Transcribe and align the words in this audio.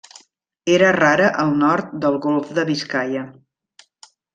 És 0.75 0.79
rara 0.95 1.29
al 1.45 1.53
nord 1.61 1.95
del 2.07 2.19
Golf 2.27 2.51
de 2.59 2.67
Biscaia. 2.75 3.31